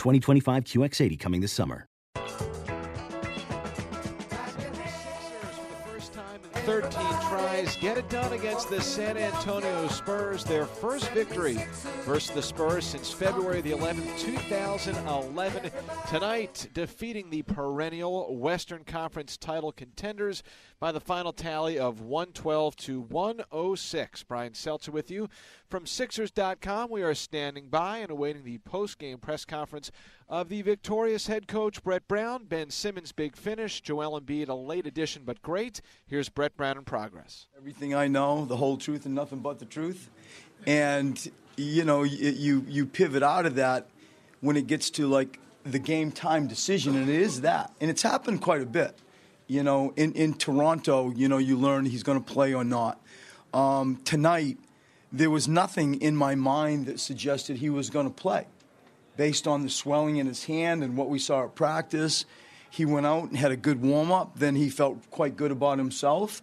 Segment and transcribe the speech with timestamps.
[0.00, 1.86] 2025 QX80 coming this summer.
[6.64, 6.90] 13
[7.28, 10.42] tries, get it done against the San Antonio Spurs.
[10.44, 11.58] Their first victory
[12.04, 15.70] versus the Spurs since February the 11th, 2011.
[16.08, 20.42] Tonight, defeating the perennial Western Conference title contenders
[20.80, 24.22] by the final tally of 112 to 106.
[24.22, 25.28] Brian Seltzer with you
[25.68, 26.90] from Sixers.com.
[26.90, 29.92] We are standing by and awaiting the post-game press conference
[30.26, 32.44] of the victorious head coach Brett Brown.
[32.44, 33.82] Ben Simmons, big finish.
[33.82, 35.82] Joel Embiid, a late addition but great.
[36.06, 37.46] Here's Brett Brown in progress.
[37.58, 40.08] Everything I know, the whole truth and nothing but the truth.
[40.66, 43.88] And you know, you you pivot out of that
[44.40, 48.02] when it gets to like the game time decision, and it is that, and it's
[48.02, 48.98] happened quite a bit.
[49.50, 53.00] You know, in in Toronto, you know, you learn he's going to play or not.
[53.52, 54.58] Um, tonight,
[55.10, 58.46] there was nothing in my mind that suggested he was going to play
[59.16, 62.26] based on the swelling in his hand and what we saw at practice.
[62.70, 64.38] He went out and had a good warm up.
[64.38, 66.40] Then he felt quite good about himself.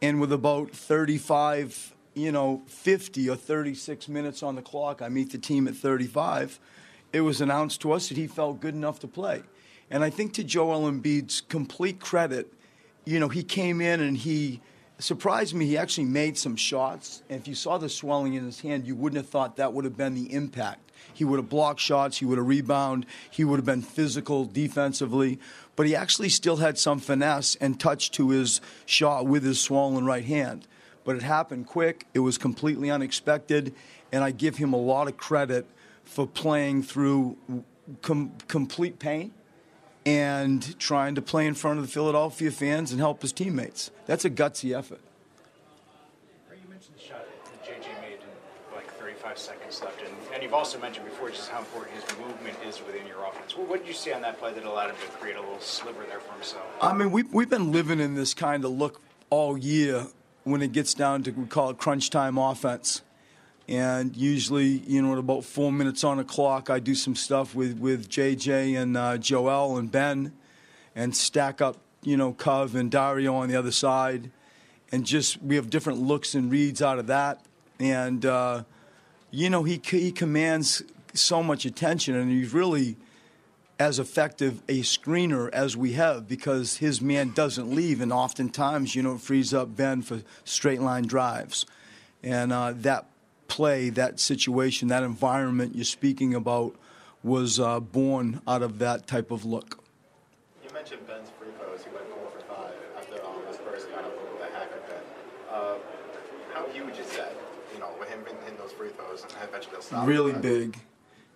[0.00, 5.30] And with about 35, you know, 50 or 36 minutes on the clock, I meet
[5.30, 6.58] the team at 35.
[7.12, 9.42] It was announced to us that he felt good enough to play.
[9.90, 12.52] And I think to Joel Embiid's complete credit,
[13.04, 14.60] you know, he came in and he
[14.98, 15.66] surprised me.
[15.66, 17.22] He actually made some shots.
[17.28, 19.84] And if you saw the swelling in his hand, you wouldn't have thought that would
[19.84, 20.90] have been the impact.
[21.12, 25.38] He would have blocked shots, he would have rebounded, he would have been physical defensively.
[25.76, 30.04] But he actually still had some finesse and touch to his shot with his swollen
[30.04, 30.66] right hand.
[31.04, 33.74] But it happened quick, it was completely unexpected,
[34.10, 35.66] and I give him a lot of credit
[36.04, 37.36] for playing through
[38.02, 39.32] com- complete pain
[40.06, 43.90] and trying to play in front of the Philadelphia fans and help his teammates.
[44.06, 45.00] That's a gutsy effort.
[46.48, 50.54] You mentioned the shot that JJ made in like 35 seconds left, and, and you've
[50.54, 53.56] also mentioned before just how important his movement is within your offense.
[53.56, 55.60] What, what did you see on that play that allowed him to create a little
[55.60, 56.64] sliver there for himself?
[56.80, 60.06] I mean, we've, we've been living in this kind of look all year
[60.44, 63.02] when it gets down to, we call it crunch time offense.
[63.68, 67.54] And usually, you know, at about four minutes on the clock, I do some stuff
[67.54, 70.32] with, with JJ and uh, Joel and Ben
[70.94, 74.30] and stack up, you know, Cov and Dario on the other side.
[74.92, 77.44] And just, we have different looks and reads out of that.
[77.80, 78.62] And, uh,
[79.32, 82.96] you know, he, he commands so much attention and he's really
[83.78, 88.00] as effective a screener as we have because his man doesn't leave.
[88.00, 91.66] And oftentimes, you know, it frees up Ben for straight line drives.
[92.22, 93.06] And uh, that
[93.48, 96.74] play, that situation, that environment you're speaking about
[97.22, 99.82] was uh, born out of that type of look.
[100.64, 101.82] You mentioned Ben's free throws.
[101.82, 105.02] He went four for five after um, the Spurs kind of the hack of Ben.
[105.50, 105.74] Uh,
[106.54, 107.34] how huge is that?
[107.74, 110.06] You know, with him hitting those free throws and eventually they'll stop.
[110.06, 110.78] Really big.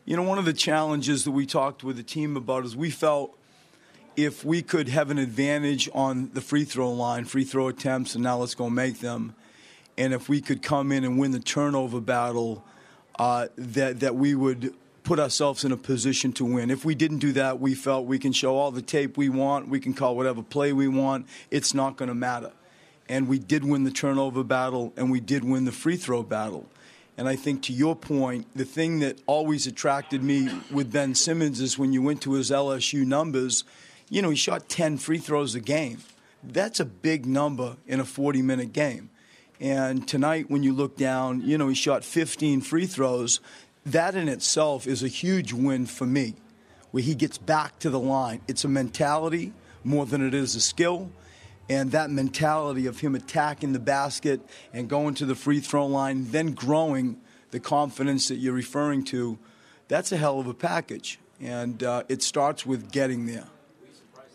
[0.05, 2.90] You know, one of the challenges that we talked with the team about is we
[2.90, 3.37] felt
[4.17, 8.25] if we could have an advantage on the free throw line, free throw attempts, and
[8.25, 9.35] now let's go make them
[10.00, 12.64] and if we could come in and win the turnover battle,
[13.19, 16.70] uh, that that we would put ourselves in a position to win.
[16.70, 19.69] If we didn't do that, we felt we can show all the tape we want,
[19.69, 21.26] we can call whatever play we want.
[21.50, 22.52] It's not going to matter.
[23.11, 26.67] And we did win the turnover battle, and we did win the free throw battle.
[27.19, 31.61] And I think to your point, the thing that always attracted me with Ben Simmons
[31.61, 33.64] is when you went to his LSU numbers,
[34.08, 35.99] you know, he shot 10 free throws a game.
[36.43, 39.11] That's a big number in a 40 minute game.
[39.61, 43.41] And tonight, when you look down, you know, he shot 15 free throws.
[43.85, 46.35] That in itself is a huge win for me,
[46.93, 48.41] where he gets back to the line.
[48.49, 49.53] It's a mentality
[49.85, 51.11] more than it is a skill.
[51.69, 54.41] And that mentality of him attacking the basket
[54.73, 57.21] and going to the free throw line, then growing
[57.51, 59.39] the confidence that you're referring to,
[59.89, 61.21] that's a hell of a package.
[61.39, 63.47] And uh, it starts with getting there.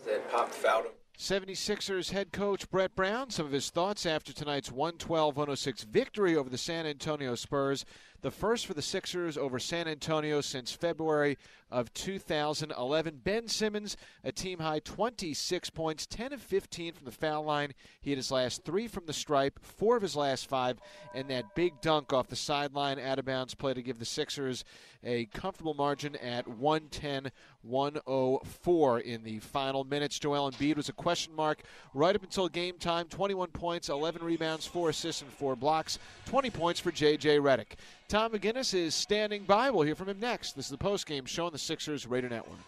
[0.06, 0.92] That Pop fouled him.
[1.18, 6.50] 76ers head coach Brett Brown, some of his thoughts after tonight's 112 106 victory over
[6.50, 7.86] the San Antonio Spurs.
[8.20, 11.38] The first for the Sixers over San Antonio since February
[11.70, 13.20] of 2011.
[13.22, 17.72] Ben Simmons, a team high 26 points, 10 of 15 from the foul line.
[18.00, 20.78] He had his last three from the stripe, four of his last five,
[21.14, 24.64] and that big dunk off the sideline out of bounds play to give the Sixers
[25.06, 27.30] a comfortable margin at 110
[27.62, 30.18] 104 in the final minutes.
[30.18, 31.62] Joel Embiid was a question mark
[31.94, 35.98] right up until game time 21 points, 11 rebounds, 4 assists, and 4 blocks.
[36.26, 37.38] 20 points for J.J.
[37.38, 37.76] Redick.
[38.08, 39.70] Tom McGinnis is standing by.
[39.70, 40.52] We'll hear from him next.
[40.52, 42.58] This is the postgame show on the Sixers Radio Network.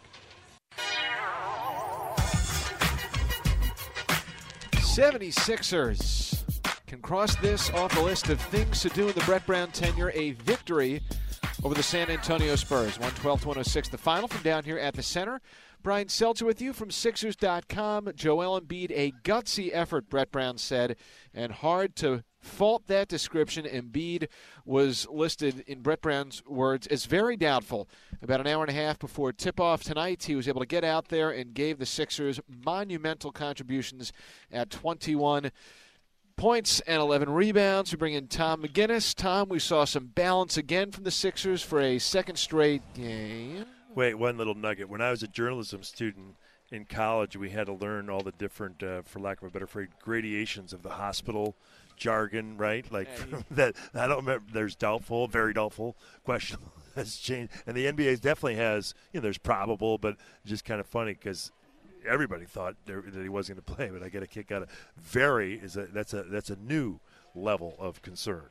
[4.72, 6.42] 76ers
[6.88, 10.10] can cross this off the list of things to do in the Brett Brown tenure.
[10.14, 11.02] A victory
[11.64, 12.98] over the San Antonio Spurs.
[12.98, 15.40] 112 106, the final from down here at the center.
[15.82, 18.10] Brian Seltzer with you from Sixers.com.
[18.14, 20.96] Joel Embiid, a gutsy effort, Brett Brown said,
[21.32, 23.64] and hard to fault that description.
[23.64, 24.28] Embiid
[24.64, 27.88] was listed, in Brett Brown's words, as very doubtful.
[28.22, 30.84] About an hour and a half before tip off tonight, he was able to get
[30.84, 34.12] out there and gave the Sixers monumental contributions
[34.50, 35.52] at 21
[36.38, 37.92] points and 11 rebounds.
[37.92, 39.14] We bring in Tom McGinnis.
[39.14, 43.66] Tom, we saw some balance again from the Sixers for a second straight game.
[43.94, 44.88] Wait, one little nugget.
[44.88, 46.36] When I was a journalism student
[46.70, 49.66] in college, we had to learn all the different, uh, for lack of a better
[49.66, 51.56] phrase, gradations of the hospital
[51.96, 52.90] jargon, right?
[52.90, 53.74] Like yeah, that.
[53.94, 54.46] I don't remember.
[54.52, 56.72] There's doubtful, very doubtful, questionable.
[56.94, 58.94] Has changed, and the NBA definitely has.
[59.12, 61.52] You know, there's probable, but just kind of funny because
[62.06, 64.62] everybody thought there, that he wasn't going to play, but I get a kick out
[64.62, 67.00] of very is a that's a that's a new
[67.34, 68.48] level of concern.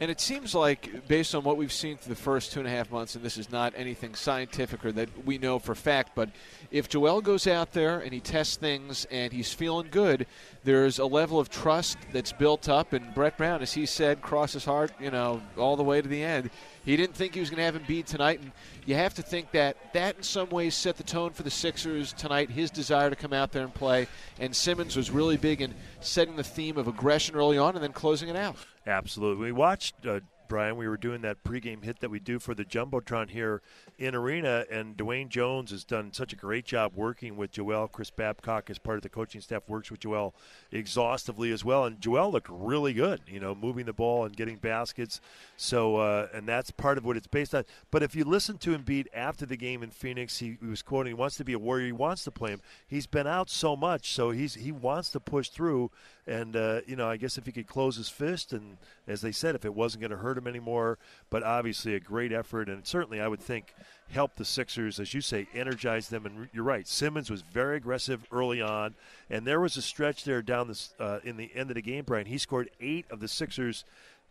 [0.00, 2.70] And it seems like, based on what we've seen through the first two and a
[2.70, 6.30] half months, and this is not anything scientific or that we know for fact, but
[6.70, 10.28] if Joel goes out there and he tests things and he's feeling good,
[10.62, 12.92] there's a level of trust that's built up.
[12.92, 16.22] And Brett Brown, as he said, crosses heart, you know, all the way to the
[16.22, 16.50] end.
[16.88, 18.50] He didn't think he was going to have him beat tonight, and
[18.86, 22.14] you have to think that that in some ways set the tone for the Sixers
[22.14, 22.48] tonight.
[22.48, 24.08] His desire to come out there and play,
[24.40, 27.92] and Simmons was really big in setting the theme of aggression early on and then
[27.92, 28.56] closing it out.
[28.86, 29.44] Absolutely.
[29.44, 32.64] We watched uh, Brian, we were doing that pregame hit that we do for the
[32.64, 33.60] Jumbotron here
[33.98, 37.88] in Arena, and Dwayne Jones has done such a great job working with Joel.
[37.88, 40.34] Chris Babcock, as part of the coaching staff, works with Joel
[40.72, 44.56] exhaustively as well, and Joel looked really good, you know, moving the ball and getting
[44.56, 45.20] baskets.
[45.56, 47.64] So, uh, and that's part of what it's based on.
[47.90, 51.10] But if you listen to Embiid after the game in Phoenix, he, he was quoting,
[51.10, 52.62] he wants to be a warrior, he wants to play him.
[52.86, 55.90] He's been out so much, so he's he wants to push through.
[56.28, 58.76] And, uh, you know, I guess if he could close his fist, and
[59.06, 60.98] as they said, if it wasn't going to hurt him anymore,
[61.30, 63.72] but obviously a great effort, and certainly I would think
[64.10, 66.26] help the Sixers, as you say, energize them.
[66.26, 68.94] And you're right, Simmons was very aggressive early on,
[69.30, 72.04] and there was a stretch there down this uh, in the end of the game,
[72.04, 72.26] Brian.
[72.26, 73.84] He scored eight of the Sixers'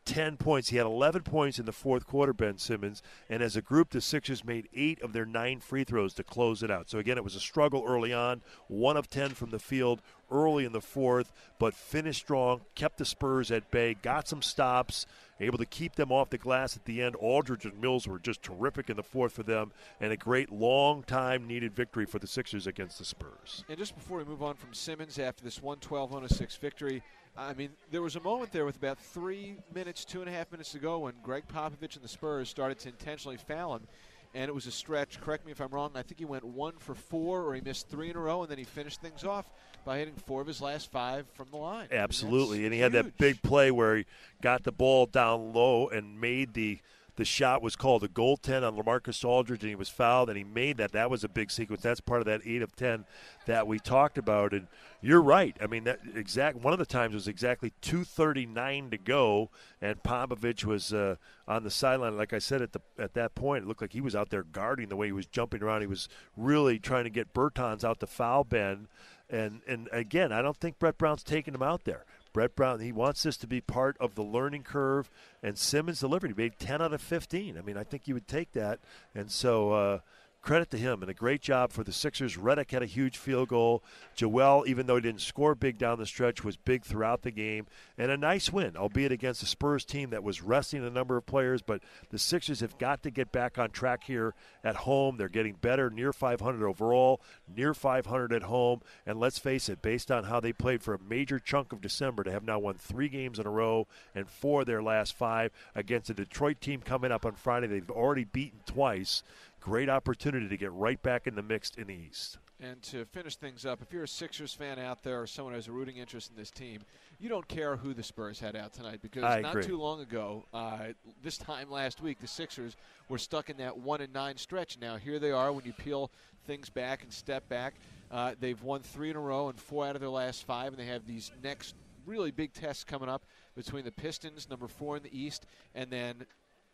[0.08, 0.70] 10 points.
[0.70, 3.04] He had 11 points in the fourth quarter, Ben Simmons.
[3.30, 6.64] And as a group, the Sixers made eight of their nine free throws to close
[6.64, 6.90] it out.
[6.90, 8.42] So, again, it was a struggle early on.
[8.68, 13.06] One of 10 from the field early in the fourth, but finished strong, kept the
[13.06, 15.06] Spurs at bay, got some stops,
[15.40, 17.16] able to keep them off the glass at the end.
[17.18, 21.04] Aldridge and Mills were just terrific in the fourth for them, and a great long
[21.04, 23.64] time needed victory for the Sixers against the Spurs.
[23.70, 27.04] And just before we move on from Simmons after this 112 106 victory,
[27.38, 30.52] I mean, there was a moment there with about three minutes, two and a half
[30.52, 33.88] minutes to go when Gregg Popovich and the Spurs started to intentionally foul him.
[34.34, 35.22] And it was a stretch.
[35.22, 35.92] Correct me if I'm wrong.
[35.96, 38.52] I think he went one for four, or he missed three in a row, and
[38.52, 39.50] then he finished things off
[39.86, 41.88] by hitting four of his last five from the line.
[41.92, 42.94] Absolutely, mean, and he huge.
[42.94, 44.06] had that big play where he
[44.42, 46.80] got the ball down low and made the
[47.18, 50.38] the shot was called a goal goaltend on LaMarcus Aldridge, and he was fouled, and
[50.38, 50.92] he made that.
[50.92, 51.82] That was a big sequence.
[51.82, 53.06] That's part of that eight of ten
[53.46, 54.54] that we talked about.
[54.54, 54.68] And
[55.02, 55.56] you're right.
[55.62, 59.50] I mean, that exact one of the times was exactly 2:39 to go,
[59.82, 61.16] and Popovich was uh,
[61.48, 62.18] on the sideline.
[62.18, 64.44] Like I said at the at that point, it looked like he was out there
[64.44, 65.82] guarding the way he was jumping around.
[65.82, 68.88] He was really trying to get Bertans out the foul bin.
[69.30, 72.06] And and again, I don't think Brett Brown's taking him out there.
[72.34, 75.10] Brett Brown, he wants this to be part of the learning curve,
[75.42, 76.30] and Simmons delivered.
[76.30, 77.58] He made 10 out of 15.
[77.58, 78.80] I mean, I think you would take that.
[79.16, 80.00] And so, uh,
[80.42, 82.38] credit to him and a great job for the Sixers.
[82.38, 83.84] Redick had a huge field goal.
[84.16, 87.68] Joel, even though he didn't score big down the stretch, was big throughout the game.
[87.98, 91.26] And a nice win, albeit against the Spurs team that was resting a number of
[91.26, 91.62] players.
[91.62, 95.18] But the Sixers have got to get back on track here at home.
[95.18, 97.22] They're getting better, near 500 overall,
[97.54, 98.82] near 500 at home.
[99.06, 102.24] And let's face it, based on how they played for a major chunk of December,
[102.24, 105.52] to have now won three games in a row and four of their last five
[105.76, 109.24] against a Detroit team coming up on Friday, they've already beaten twice
[109.68, 112.38] great opportunity to get right back in the mix in the East.
[112.62, 115.58] And to finish things up, if you're a Sixers fan out there or someone who
[115.58, 116.80] has a rooting interest in this team,
[117.20, 119.66] you don't care who the Spurs had out tonight because I not agree.
[119.66, 120.88] too long ago, uh,
[121.22, 122.78] this time last week, the Sixers
[123.10, 124.78] were stuck in that one and nine stretch.
[124.80, 125.52] Now here they are.
[125.52, 126.12] When you peel
[126.46, 127.76] things back and step back,
[128.10, 130.80] uh, they've won three in a row and four out of their last five, and
[130.80, 135.04] they have these next really big tests coming up between the Pistons, number four in
[135.04, 135.46] the East,
[135.76, 136.26] and then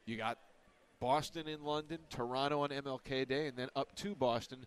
[0.05, 0.37] you got
[1.03, 4.65] Boston in London, Toronto on MLK Day, and then up to Boston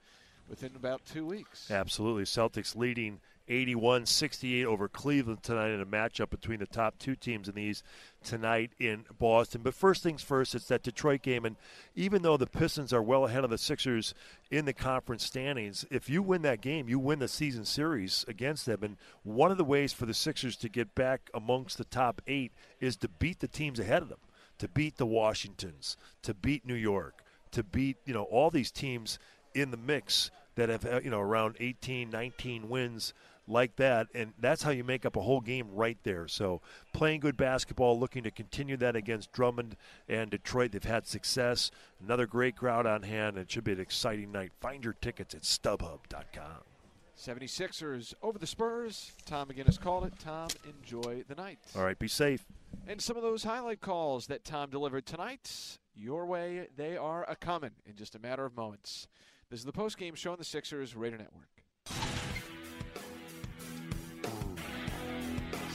[0.51, 1.71] within about two weeks.
[1.71, 2.25] Absolutely.
[2.25, 7.49] Celtics leading 81 68 over Cleveland tonight in a matchup between the top two teams
[7.49, 7.83] in these
[8.23, 9.63] tonight in Boston.
[9.63, 11.47] But first things first, it's that Detroit game.
[11.47, 11.57] And
[11.95, 14.13] even though the Pistons are well ahead of the Sixers
[14.51, 18.67] in the conference standings, if you win that game, you win the season series against
[18.67, 18.83] them.
[18.83, 22.53] And one of the ways for the Sixers to get back amongst the top eight
[22.79, 24.19] is to beat the teams ahead of them
[24.59, 27.23] to beat the Washingtons, to beat New York,
[27.53, 29.19] to beat, you know, all these teams
[29.55, 33.15] in the mix that have, uh, you know, around 18, 19 wins
[33.49, 34.09] like that.
[34.15, 36.27] And that's how you make up a whole game right there.
[36.29, 36.61] So
[36.93, 39.77] playing good basketball, looking to continue that against Drummond
[40.09, 40.73] and Detroit.
[40.73, 41.71] They've had success.
[42.03, 43.39] Another great crowd on hand.
[43.39, 44.53] It should be an exciting night.
[44.61, 46.76] Find your tickets at stubhub.com.
[47.17, 49.13] 76ers over the Spurs.
[49.25, 50.13] Tom McGinnis called it.
[50.19, 51.59] Tom, enjoy the night.
[51.75, 52.45] All right, be safe.
[52.87, 57.35] And some of those highlight calls that Tom delivered tonight, your way, they are a
[57.35, 59.09] coming in just a matter of moments.
[59.51, 61.49] This is the post game show on the Sixers Radio Network.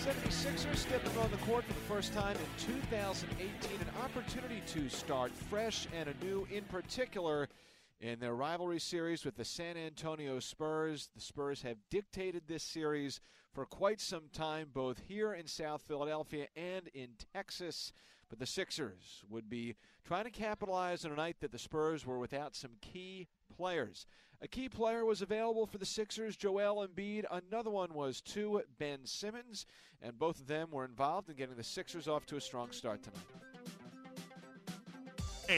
[0.02, 5.32] 76ers stepping on the court for the first time in 2018, an opportunity to start
[5.32, 7.48] fresh and anew, in particular
[8.02, 11.10] in their rivalry series with the San Antonio Spurs.
[11.14, 13.22] The Spurs have dictated this series
[13.54, 17.94] for quite some time, both here in South Philadelphia and in Texas.
[18.28, 22.18] But the Sixers would be trying to capitalize on a night that the Spurs were
[22.18, 24.08] without some key players.
[24.42, 27.26] A key player was available for the Sixers, Joel Embiid.
[27.30, 29.68] Another one was too, Ben Simmons,
[30.02, 33.04] and both of them were involved in getting the Sixers off to a strong start
[33.04, 33.51] tonight.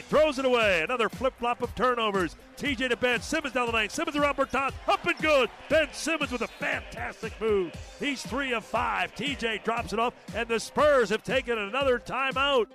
[0.01, 0.81] Throws it away.
[0.81, 2.35] Another flip flop of turnovers.
[2.57, 3.21] TJ to Ben.
[3.21, 3.89] Simmons down the lane.
[3.89, 4.73] Simmons around Bertans.
[4.87, 5.49] Up and good.
[5.69, 7.73] Ben Simmons with a fantastic move.
[7.99, 9.13] He's three of five.
[9.15, 12.67] TJ drops it off, and the Spurs have taken another timeout.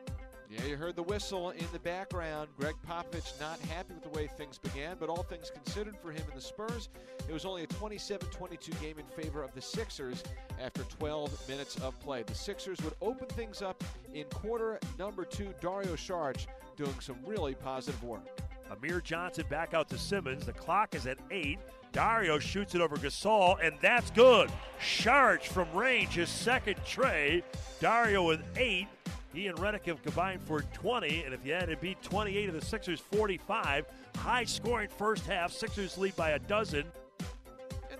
[0.50, 2.48] Yeah, you heard the whistle in the background.
[2.58, 6.22] Gregg Popovich not happy with the way things began, but all things considered for him
[6.26, 6.88] and the Spurs,
[7.28, 10.22] it was only a 27 22 game in favor of the Sixers
[10.58, 12.22] after 12 minutes of play.
[12.22, 13.84] The Sixers would open things up
[14.14, 15.52] in quarter number two.
[15.60, 16.46] Dario Saric
[16.78, 18.22] doing some really positive work.
[18.70, 20.46] Amir Johnson back out to Simmons.
[20.46, 21.58] The clock is at eight.
[21.92, 24.50] Dario shoots it over Gasol, and that's good.
[24.80, 27.42] Saric from range, his second tray.
[27.80, 28.86] Dario with eight.
[29.34, 32.54] He and Redick have combined for 20, and if you had to beat 28 of
[32.54, 33.86] the Sixers, 45.
[34.16, 35.52] High scoring first half.
[35.52, 36.84] Sixers lead by a dozen.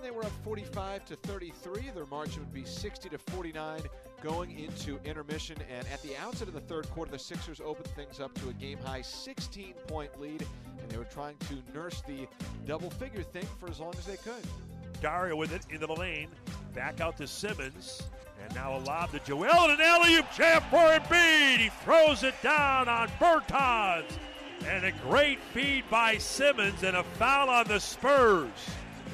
[0.01, 1.91] They were up 45 to 33.
[1.93, 3.81] Their margin would be 60 to 49
[4.23, 5.57] going into intermission.
[5.69, 8.53] And at the outset of the third quarter, the Sixers opened things up to a
[8.53, 10.45] game high 16 point lead,
[10.81, 12.27] and they were trying to nurse the
[12.65, 14.45] double figure thing for as long as they could.
[15.01, 16.29] Dario with it into the lane.
[16.73, 18.01] Back out to Simmons.
[18.43, 21.57] And now a lob to Joel and an alley-oop jam for Embiid.
[21.57, 24.05] He throws it down on Bertans.
[24.65, 28.49] And a great feed by Simmons and a foul on the Spurs.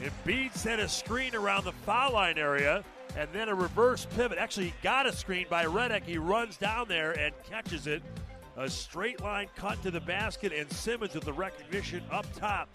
[0.05, 2.83] Embiid set a screen around the foul line area
[3.17, 4.37] and then a reverse pivot.
[4.37, 6.03] Actually, he got a screen by Redick.
[6.03, 8.03] He runs down there and catches it.
[8.57, 12.69] A straight line cut to the basket, and Simmons with the recognition up top.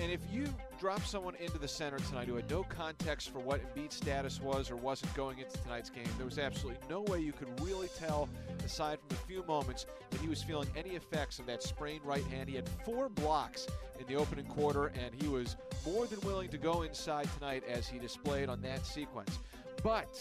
[0.00, 0.46] And if you
[0.80, 4.70] drop someone into the center tonight who had no context for what Embiid's status was
[4.70, 8.28] or wasn't going into tonight's game, there was absolutely no way you could really tell,
[8.64, 12.24] aside from a few moments, that he was feeling any effects of that sprained right
[12.24, 12.48] hand.
[12.48, 13.68] He had four blocks
[14.00, 17.86] in the opening quarter, and he was more than willing to go inside tonight as
[17.86, 19.38] he displayed on that sequence.
[19.84, 20.16] But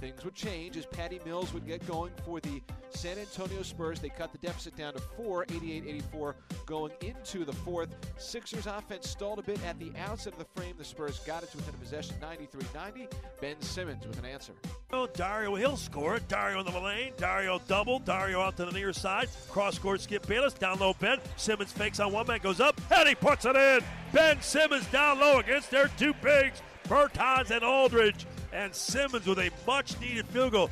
[0.00, 4.00] things would change as Patty Mills would get going for the San Antonio Spurs.
[4.00, 6.34] They cut the deficit down to four, 88-84,
[6.66, 7.88] going into the fourth.
[8.18, 10.74] Sixers offense stalled a bit at the outset of the frame.
[10.78, 13.10] The Spurs got it to within a possession, 93-90.
[13.40, 14.52] Ben Simmons with an answer.
[14.92, 16.28] Oh, Dario, he'll score it.
[16.28, 17.12] Dario in the lane.
[17.16, 17.98] Dario double.
[17.98, 19.28] Dario out to the near side.
[19.50, 20.54] Cross court, Skip Bayless.
[20.54, 21.18] Down low, Ben.
[21.36, 23.80] Simmons fakes on one man, goes up, and he puts it in.
[24.12, 28.26] Ben Simmons down low against their two bigs, Bertans and Aldridge.
[28.52, 30.70] And Simmons with a much needed field goal.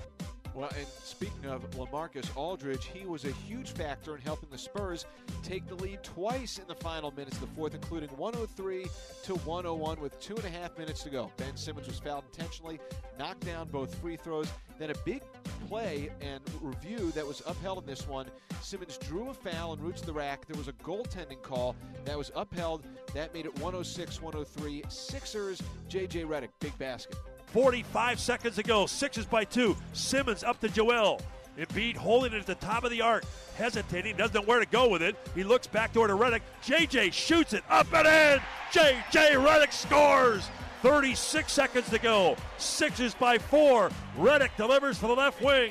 [0.54, 5.04] Well, and speaking of LaMarcus Aldridge, he was a huge factor in helping the Spurs
[5.42, 8.86] take the lead twice in the final minutes of the fourth, including 103
[9.24, 11.32] to 101 with two and a half minutes to go.
[11.38, 12.78] Ben Simmons was fouled intentionally,
[13.18, 14.48] knocked down both free throws.
[14.78, 15.22] Then a big
[15.66, 18.26] play and review that was upheld in this one.
[18.62, 20.46] Simmons drew a foul and roots the rack.
[20.46, 22.84] There was a goaltending call that was upheld.
[23.12, 24.84] That made it 106 103.
[24.88, 26.22] Sixers, J.J.
[26.22, 27.16] Redick, big basket.
[27.54, 28.84] 45 seconds ago.
[28.84, 29.76] Sixes by two.
[29.92, 31.20] Simmons up to Joel.
[31.56, 33.22] Embiid holding it at the top of the arc,
[33.56, 35.14] hesitating, doesn't know where to go with it.
[35.36, 36.40] He looks back toward a Redick.
[36.64, 38.40] JJ shoots it up and in.
[38.72, 40.50] JJ Redick scores.
[40.82, 42.36] 36 seconds to go.
[42.58, 43.88] Sixes by four.
[44.18, 45.70] Redick delivers to the left wing.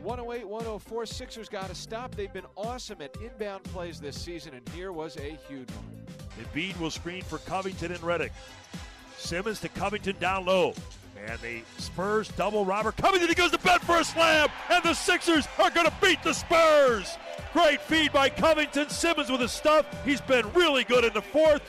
[0.00, 1.04] 108 104.
[1.04, 2.14] Sixers got to stop.
[2.14, 6.06] They've been awesome at inbound plays this season, and here was a huge one.
[6.40, 8.30] Embiid will screen for Covington and Redick.
[9.18, 10.74] Simmons to Covington down low.
[11.26, 13.28] And the Spurs double Robert Covington.
[13.28, 16.32] He goes to Ben for a slam, and the Sixers are going to beat the
[16.32, 17.16] Spurs.
[17.52, 18.88] Great feed by Covington.
[18.88, 19.86] Simmons with his stuff.
[20.04, 21.62] He's been really good in the fourth.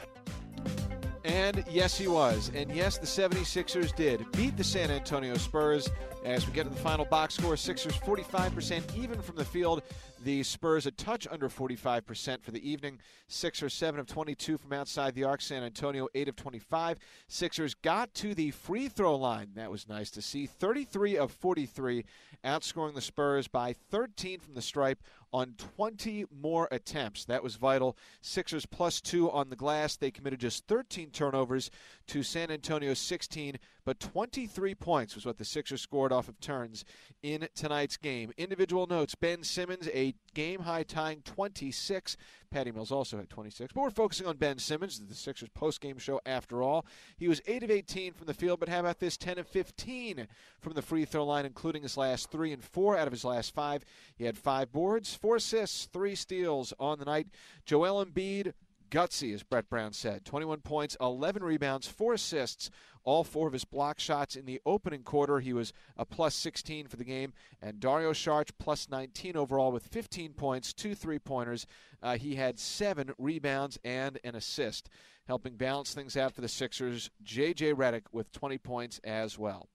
[1.24, 2.52] And yes, he was.
[2.56, 5.90] And yes, the 76ers did beat the San Antonio Spurs.
[6.26, 9.82] As we get to the final box score, Sixers 45% even from the field.
[10.26, 13.00] The Spurs a touch under 45% for the evening.
[13.30, 15.40] Sixers 7 of 22 from outside the arc.
[15.40, 17.00] San Antonio 8 of 25.
[17.30, 19.52] Sixers got to the free throw line.
[19.56, 20.46] That was nice to see.
[20.46, 22.04] 33 of 43,
[22.44, 27.26] outscoring the Spurs by 13 from the stripe on 20 more attempts.
[27.26, 27.96] That was vital.
[28.22, 29.96] Sixers plus two on the glass.
[29.96, 31.72] They committed just 13 turnovers
[32.08, 36.86] to San Antonio's 16, but 23 points was what the Sixers scored off of turns
[37.22, 38.32] in tonight's game.
[38.38, 42.18] Individual notes Ben Simmons, a game high tying 26.
[42.52, 43.74] Patty Mills also had 26.
[43.74, 46.86] But we're focusing on Ben Simmons, the Sixers post game show after all.
[47.18, 50.28] He was 8 of 18 from the field, but how about this 10 of 15
[50.60, 53.54] from the free throw line, including his last three and four out of his last
[53.54, 53.84] five.
[54.16, 57.28] He had five boards, four assists, three steals on the night.
[57.66, 58.54] Joel Embiid
[58.90, 60.26] gutsy, as Brett Brown said.
[60.26, 62.70] 21 points, 11 rebounds, four assists,
[63.04, 65.40] all four of his block shots in the opening quarter.
[65.40, 67.34] He was a plus 16 for the game.
[67.62, 71.66] And Dario Saric plus 19 overall with 15 points, two three pointers.
[72.02, 74.90] Uh, he had seven rebounds and an assist,
[75.28, 77.10] helping balance things out for the Sixers.
[77.24, 77.74] J.J.
[77.74, 79.68] Redick with 20 points as well.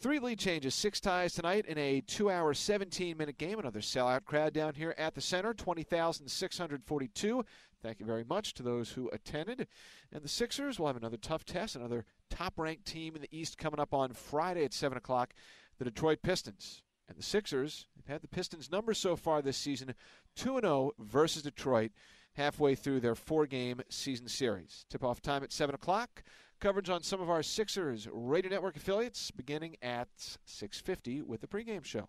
[0.00, 3.58] Three lead changes, six ties tonight in a two hour, 17 minute game.
[3.58, 7.44] Another sellout crowd down here at the center, 20,642.
[7.82, 9.68] Thank you very much to those who attended.
[10.12, 13.56] And the Sixers will have another tough test, another top ranked team in the East
[13.56, 15.32] coming up on Friday at 7 o'clock,
[15.78, 16.82] the Detroit Pistons.
[17.08, 19.94] And the Sixers have had the Pistons' number so far this season
[20.36, 21.92] 2 0 versus Detroit,
[22.34, 24.84] halfway through their four game season series.
[24.90, 26.22] Tip off time at 7 o'clock.
[26.60, 30.08] Coverage on some of our Sixers Radio Network affiliates beginning at
[30.44, 32.08] 6:50 with the pregame show.